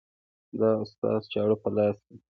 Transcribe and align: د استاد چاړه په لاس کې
د 0.59 0.61
استاد 0.83 1.21
چاړه 1.31 1.55
په 1.63 1.69
لاس 1.75 1.97
کې 2.05 2.15